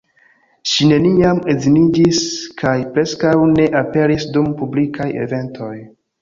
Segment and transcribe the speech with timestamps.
[0.69, 2.21] Ŝi neniam edziniĝis
[2.61, 5.71] kaj preskaŭ ne aperis dum publikaj eventoj.